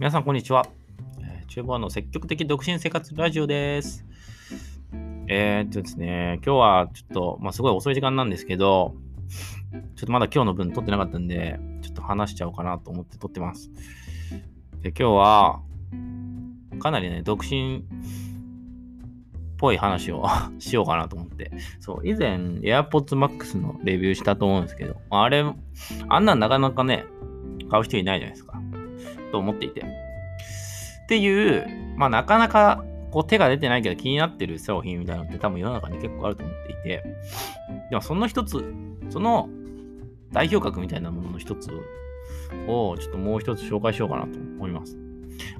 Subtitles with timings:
[0.00, 0.66] 皆さん、こんにちは。
[1.20, 4.06] えー厨房の積極的独身生活ラジオです。
[5.28, 8.94] えー、っとですね、今日はちょっと、まあ、すごい遅い時間なんですけど、
[9.70, 13.70] ちょっとまだ今日の分撮ってなかったんで、ちょっと話しちゃおうかなと思って撮ってます。
[14.80, 15.60] で、今日は、
[16.78, 17.82] かなりね、独身っ
[19.58, 20.24] ぽい話を
[20.60, 21.52] しようかなと思って。
[21.78, 25.44] そう、以前 AirPods Max のレビューしたと思うんですけど、あれ、
[26.08, 27.04] あんなんなかなかね、
[27.70, 28.62] 買う人いないじゃないですか。
[29.30, 29.80] と思っていて。
[29.82, 29.84] っ
[31.08, 31.66] ていう、
[31.96, 37.04] まあなかなかこう手が出てないけど気になってる商品みたいなのって多分世の中に結構あると思っていて、
[37.90, 38.64] でもその一つ、
[39.08, 39.48] その
[40.32, 41.70] 代表格みたいなものの一つ
[42.68, 44.96] をちょっともう一つ紹介しようかなと思います。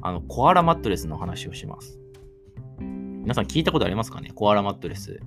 [0.02, 1.98] あの、コアラマットレスの話をします。
[2.78, 4.30] 皆さん聞いたことありますかね？
[4.34, 5.20] コアラマットレス。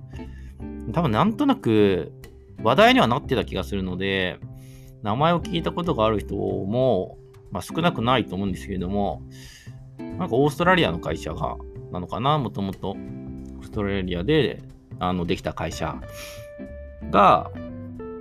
[0.92, 2.12] 多分なんとなく
[2.62, 4.38] 話題にはなってた気がするので、
[5.02, 7.18] 名前を聞いたことがある人も、
[7.54, 9.22] まあ、少なくないと思うんですけれども、
[9.96, 11.56] なんかオーストラリアの会社が、
[11.92, 12.90] なのかな、もともと。
[12.90, 14.60] オーストラリアで
[14.98, 15.94] あのできた会社
[17.10, 17.52] が、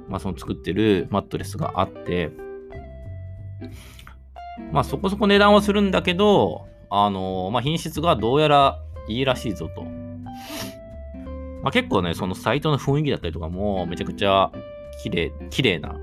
[0.08, 2.32] まあ、その作ってるマットレスがあって、
[4.72, 9.82] まあそこそこ値段はするんだけど、あのまあ、品質がどうやらいいらしいぞと。
[11.64, 14.52] まあ、結構ね、そのサイトの雰囲気だったりとかもめちゃくちゃ
[15.02, 15.96] 綺麗、綺麗な、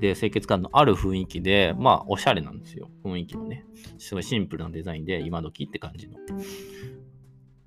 [0.00, 2.90] で、清潔感のある雰囲気で、まあ、おしゃれなんですよ。
[3.04, 3.64] 雰囲気もね。
[3.98, 6.16] すごいシンプルなデザインで、今時って感じの。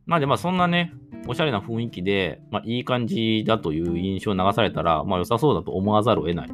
[0.05, 0.94] なんで、まあ、そんなね、
[1.27, 6.49] おしゃれな雰囲気で、まあ、いい感じだという印象を流されたら、まあ、良さそうだと思わざるを得ない。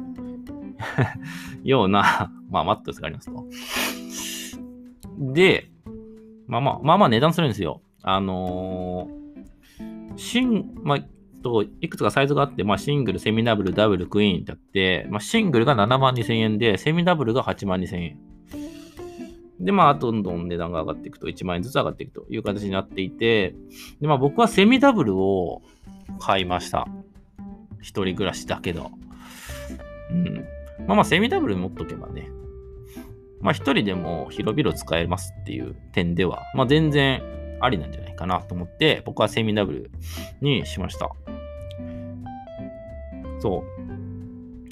[1.64, 3.44] ような、まあ、マットレスがありますと。
[5.32, 5.70] で、
[6.46, 7.82] まあまあ、まあまあ値段するんですよ。
[8.02, 10.98] あのー、シン、まあ、
[11.46, 18.18] と、いくつかサイズがあって、まあ、シングル、セミダブル、ダブル、クイーンってあって、まあ、シングルが7万2000円で、セミダブルが8万2000円。
[19.60, 23.54] で、まあ、どんどん値段が上がっていくと、1万円ずつ上がっていくという形になっていて、
[24.00, 25.62] で、まあ、僕はセミダブルを
[26.18, 26.88] 買いました。
[27.80, 28.90] 一人暮らしだけど。
[30.10, 30.44] うん。
[30.86, 32.28] まあまあ、セミダブル持っとけばね、
[33.40, 37.22] まあ、一人でも広々使えますっていう点では、まあ、全然
[37.60, 39.90] ありなんじゃないかなと思って、僕はセミダブル
[40.40, 41.10] にしました。
[43.40, 43.64] そ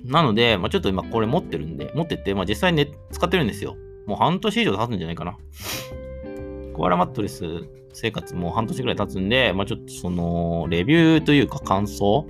[0.07, 0.11] う。
[0.11, 3.77] なので、まあ、ちょっと今これ持ってるんで、持ってて、まあ、実際、ね、使ってるんですよ。
[4.07, 5.37] もう半年以上経つんじゃないかな。
[6.75, 7.45] コアラマットレス
[7.93, 12.27] 生活もう半年ぐらい経つんで、まあ、ちょっとその、レビューというか感想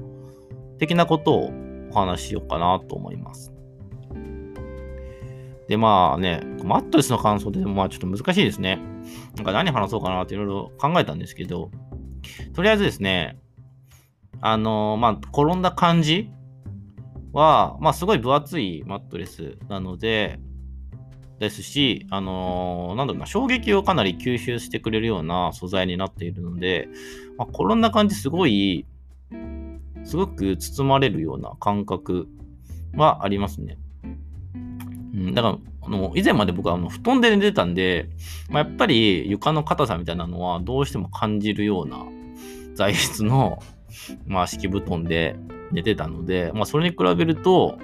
[0.79, 1.51] 的なことを
[1.91, 3.53] お話ししようかなと思います。
[5.69, 8.81] で、まあね、マットレスの感想って、まあちょっと難しいですね。
[9.37, 11.71] なんか何話そうかなっていろいろ考えたんですけど、
[12.55, 13.39] とりあえずですね、
[14.47, 16.31] あのまあ、転んだ感じ
[17.33, 20.39] は、まあ、すごい分厚いマットレスなので、
[21.39, 26.89] ですし、あのーなんだろうな、衝撃をかなり吸収してくれるような素材になっているので、
[27.39, 28.85] まあ、転んだ感じすごい、
[30.05, 32.29] すごく包まれるような感覚
[32.95, 33.79] はありますね。
[35.15, 38.11] うん、だから、あの以前まで僕はあの布団で寝てたんで、
[38.51, 42.05] まあ、やっぱり床の硬さみたいなのはどうしても感じるような
[42.75, 43.63] 材質の、
[44.27, 45.37] まあ、敷布団で
[45.73, 47.79] 寝てたので、まあ、それに比べると、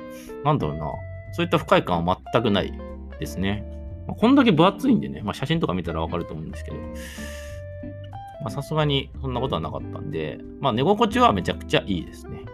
[0.45, 0.87] なんだろうな、
[1.33, 2.73] そういった不快感は全くない
[3.19, 3.65] ですね。
[4.07, 6.77] まあ、こんだけ分厚いんでね、まあ、写真とか見たらわかると思うんですけど、
[8.43, 12.45] まさすがにそんなことはなかったんで、まあ、寝心地はめちゃくちゃいいですね。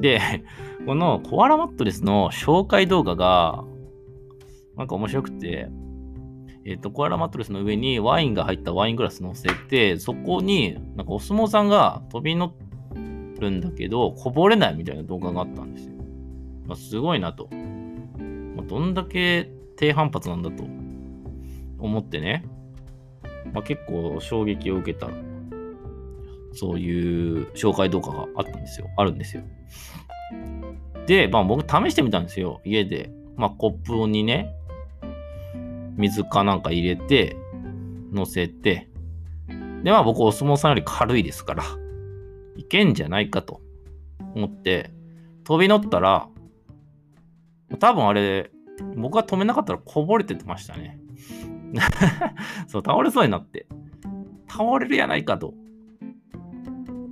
[0.00, 0.20] で、
[0.86, 3.64] このコアラマットレスの紹介動画が、
[4.76, 5.68] なんか面白くて、
[6.68, 12.52] えっ、と、コアラマットレスの上にワインが入ったワイングラス乗せて、そこになんかお相撲さんが飛び乗
[13.40, 15.94] るんだけど、こぼれないみたいな動画があったんですよ。
[16.66, 17.48] まあ、すごいなと。
[18.54, 20.62] まあ、どんだけ低反発なんだと
[21.78, 22.44] 思ってね、
[23.54, 25.08] まあ、結構衝撃を受けた、
[26.52, 28.88] そういう紹介動画があったんですよ。
[28.98, 29.42] あるんですよ。
[31.06, 32.60] で、まあ僕試してみたんですよ。
[32.62, 33.10] 家で。
[33.36, 34.54] まあコップにね、
[35.98, 37.36] 水かなんか入れて、
[38.12, 38.88] 乗せて。
[39.82, 41.64] で、まあ僕お相撲さんより軽いですから、
[42.56, 43.60] いけんじゃないかと
[44.34, 44.92] 思って、
[45.44, 46.28] 飛び乗ったら、
[47.78, 48.50] 多分あれ、
[48.96, 50.98] 僕が止めなかったらこぼれててましたね。
[52.66, 53.66] そう、倒れそうになって。
[54.48, 55.54] 倒れるやないかと。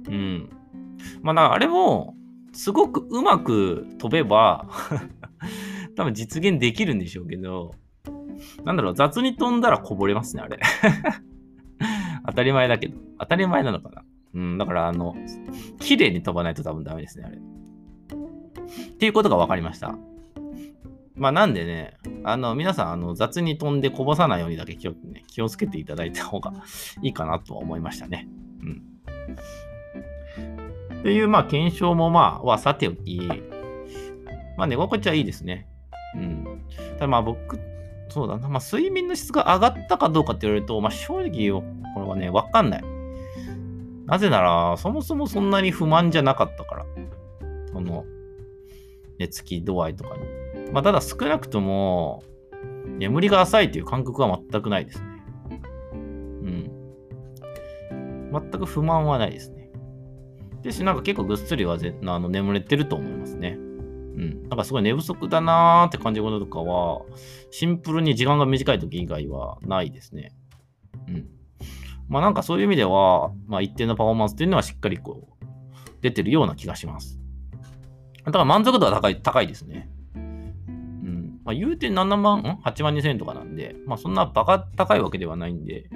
[0.09, 0.49] うん。
[1.23, 2.15] まあ、あれも、
[2.53, 4.67] すごくうまく飛べば、
[5.95, 7.75] 多分実現できるんでしょうけど、
[8.65, 10.59] なんだろう、雑に飛んだらこぼれますね、あれ。
[12.27, 12.99] 当たり前だけど。
[13.19, 14.05] 当たり前なのかな。
[14.35, 15.15] うん、だから、あの、
[15.81, 17.37] 綺麗に飛ばないと多分ダメですね、あれ。
[17.37, 19.97] っていうことが分かりました。
[21.17, 26.53] まあなんでね、あの皆さんあの雑に飛んでこぼさないようにだけ気を,、ね、気をつけていただいた方が
[27.03, 28.29] いいかなとは思いましたね。
[28.61, 28.83] うん。
[31.03, 33.21] という、まあ検証もまあはさておき、
[34.59, 35.67] まあ寝心地はいいですね。
[36.15, 36.45] うん。
[36.95, 37.59] ただまあ僕、
[38.09, 41.51] そうだな、まあ睡眠の質が上がったかどうかって言われると、まあ正直
[41.95, 42.85] これはね、わかんない。
[44.07, 46.87] なぜなら、そもそもそんなに不満じゃなかったから。
[47.73, 48.05] その、
[49.19, 50.23] 寝つき度合いとかに。
[50.73, 52.23] まあ、ただ少なくとも、
[52.99, 55.07] 眠りが浅いという感覚は全くないですね。
[55.91, 56.71] うん。
[58.33, 59.71] 全く不満はないですね。
[60.63, 63.59] ですし、なんか結構ぐっすりはぜあの眠れてると思いますね。
[64.17, 64.49] うん。
[64.49, 67.03] なんかすごい寝不足だなーって感じることとかは、
[67.51, 70.33] シンプルに時間が短い時以外はないですね。
[71.09, 71.27] うん。
[72.09, 75.47] まあなんかそういう意味では、まあ一定のパフォーマンスっていうのはしっかりこう、
[76.01, 77.21] 出てるような気がします。
[78.25, 79.91] だから満足度は高い、高いですね。
[80.15, 81.41] うん。
[81.45, 85.91] まあ言うて7万、ん ?8 万2千円とかなんで、まあそんなバカ高いわけではないんで、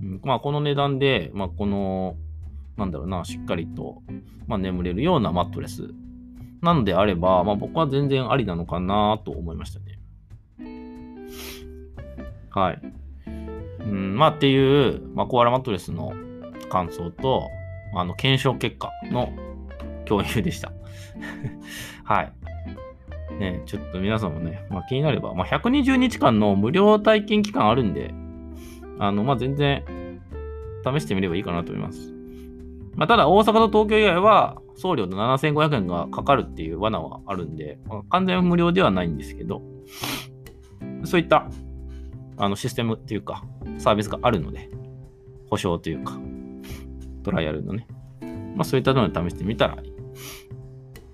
[0.00, 2.16] うん、まあこの値段で、まあこの、
[2.76, 4.02] なんだろうな、しっかりと、
[4.46, 5.92] まあ、眠れるようなマットレス
[6.62, 9.98] なのであれば、まあ僕は全然ありなのかなと思いましたね。
[12.50, 12.80] はい。
[13.80, 16.12] うん、まあっていう、まあ、コアラマットレスの
[16.68, 17.48] 感想と、
[17.94, 19.32] あの、検証結果の
[20.04, 20.72] 共有でした。
[22.04, 22.32] はい。
[23.38, 28.12] ね、ちょっと皆さんもね、まあ、気になれば、まあ、120日間の無料体験期間あるんで、
[28.98, 29.84] あの、まあ、全然
[30.84, 32.12] 試してみればいいかなと思います。
[32.96, 37.78] まあ、ただ、大阪と東京以外は送料で7500円がかかるっていう罠はあるんで、
[38.08, 39.60] 完全無料ではないんですけど、
[41.04, 41.46] そういった
[42.38, 43.44] あのシステムっていうか、
[43.78, 44.70] サービスがあるので、
[45.50, 46.18] 保証というか、
[47.22, 47.86] トライアルのね、
[48.56, 49.76] まあそういったので試してみたら、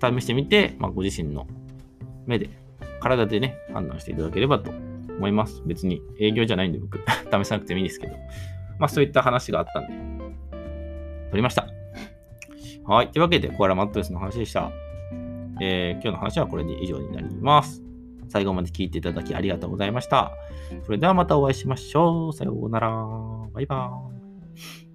[0.01, 1.45] 試してみて、まあご自身の
[2.25, 2.49] 目で、
[3.01, 5.61] 体でね、判断していただければと思います。
[5.65, 6.99] 別に営業じゃないんで僕、
[7.29, 8.13] 試さなくてもいいですけど、
[8.79, 9.93] まあそういった話があったんで、
[11.31, 11.76] 撮りました。
[12.87, 13.11] はい。
[13.11, 14.71] というわけで、コアラマットレスの話でした。
[15.59, 17.83] えー、今日の話はこれで以上になります。
[18.29, 20.31] 最後まで聞いていただきありがとうございました。
[20.85, 22.33] それではまたお会いしましょう。
[22.33, 22.89] さようなら。
[23.53, 24.86] バイバーイ。